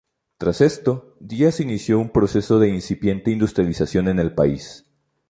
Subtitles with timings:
[0.39, 4.87] Tras esto, Díaz inició un proceso de incipiente industrialización en el país.